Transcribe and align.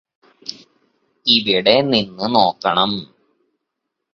ഇവിടെ 1.25 1.75
നിന്ന് 1.81 2.35
നോക്കണം 2.35 2.91